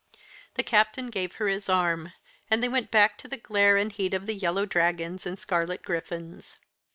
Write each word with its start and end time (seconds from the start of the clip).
The 0.55 0.63
Captain 0.63 1.11
gave 1.11 1.33
her 1.35 1.47
his 1.47 1.69
arm, 1.69 2.11
and 2.49 2.63
they 2.63 2.67
went 2.67 2.89
back 2.89 3.19
to 3.19 3.27
the 3.27 3.37
glare 3.37 3.77
and 3.77 3.91
heat 3.91 4.15
of 4.15 4.25
the 4.25 4.33
yellow 4.33 4.65
dragons 4.65 5.27
and 5.27 5.37
scarlet 5.37 5.83
griffins. 5.83 6.57